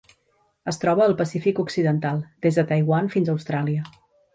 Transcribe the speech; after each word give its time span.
Es 0.71 0.81
troba 0.83 1.03
al 1.09 1.13
Pacífic 1.21 1.63
occidental: 1.65 2.25
des 2.47 2.61
de 2.61 2.67
Taiwan 2.75 3.15
fins 3.17 3.31
a 3.33 3.41
Austràlia. 3.41 3.91